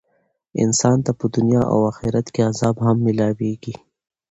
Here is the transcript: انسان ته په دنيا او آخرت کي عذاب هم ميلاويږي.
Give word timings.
انسان 0.63 0.97
ته 1.05 1.11
په 1.19 1.25
دنيا 1.35 1.63
او 1.73 1.79
آخرت 1.91 2.27
کي 2.33 2.41
عذاب 2.49 2.75
هم 2.85 2.97
ميلاويږي. 3.05 3.73